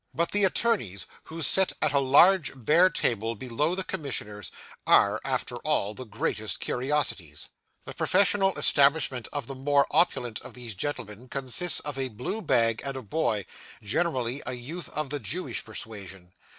But 0.15 0.31
the 0.31 0.45
attorneys, 0.45 1.05
who 1.25 1.43
sit 1.43 1.73
at 1.79 1.93
a 1.93 1.99
large 1.99 2.53
bare 2.55 2.89
table 2.89 3.35
below 3.35 3.75
the 3.75 3.83
commissioners, 3.83 4.51
are, 4.87 5.21
after 5.23 5.57
all, 5.57 5.93
the 5.93 6.05
greatest 6.07 6.59
curiosities. 6.59 7.49
The 7.83 7.93
professional 7.93 8.57
establishment 8.57 9.27
of 9.31 9.45
the 9.45 9.53
more 9.53 9.85
opulent 9.91 10.41
of 10.41 10.55
these 10.55 10.73
gentlemen, 10.73 11.29
consists 11.29 11.81
of 11.81 11.99
a 11.99 12.09
blue 12.09 12.41
bag 12.41 12.81
and 12.83 12.97
a 12.97 13.03
boy; 13.03 13.45
generally 13.83 14.41
a 14.47 14.53
youth 14.53 14.89
of 14.89 15.11
the 15.11 15.19
Jewish 15.19 15.63
persuasion. 15.63 16.33